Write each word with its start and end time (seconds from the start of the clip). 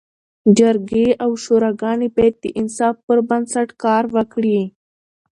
جرګي 0.57 1.07
او 1.23 1.31
شوراګاني 1.43 2.07
باید 2.15 2.35
د 2.43 2.45
انصاف 2.59 2.95
پر 3.05 3.17
بنسټ 3.29 3.69
کار 3.83 4.03
وکړي. 4.15 4.59